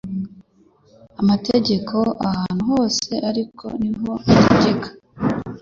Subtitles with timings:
[1.21, 1.95] Amategeko
[2.27, 4.87] ahantu hose ariko niho ategeka